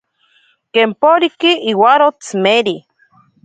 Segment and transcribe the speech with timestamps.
[0.73, 2.75] Kemporiki iwaro tsimeri.